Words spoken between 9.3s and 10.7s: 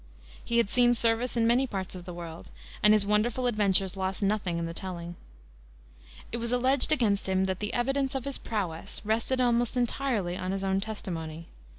almost entirely on his